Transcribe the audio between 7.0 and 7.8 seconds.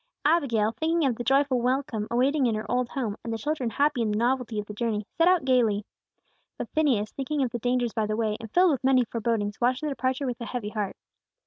thinking of the